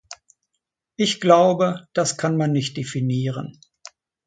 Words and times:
Ich 0.95 1.21
glaube, 1.21 1.87
das 1.93 2.17
kann 2.17 2.35
man 2.35 2.51
nicht 2.51 2.75
definieren. 2.75 3.59